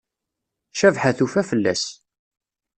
Cabḥa 0.79 1.11
tufa 1.17 1.41
fell-as. 1.49 1.83